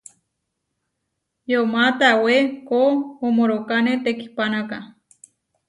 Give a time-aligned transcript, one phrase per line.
[1.51, 2.35] Yomá tawé
[2.67, 4.77] koʼomórakane tekihpánaka.